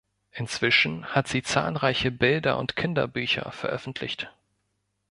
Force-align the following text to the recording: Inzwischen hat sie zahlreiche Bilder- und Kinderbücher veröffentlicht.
Inzwischen 0.31 1.05
hat 1.13 1.27
sie 1.27 1.43
zahlreiche 1.43 2.09
Bilder- 2.09 2.57
und 2.57 2.75
Kinderbücher 2.75 3.51
veröffentlicht. 3.51 4.31